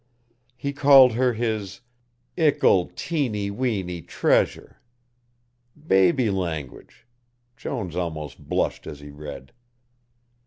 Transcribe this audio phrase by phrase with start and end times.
[0.55, 1.81] He called her his
[2.35, 4.81] "Ickle teeny weeny treasure."
[5.87, 7.05] Baby language
[7.55, 9.51] Jones almost blushed as he read.